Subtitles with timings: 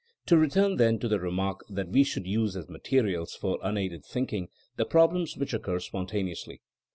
[0.25, 4.47] To return, then, to the remark that we should use as materials for unaided thinking
[4.75, 6.61] the prob lems which occur spontaneously.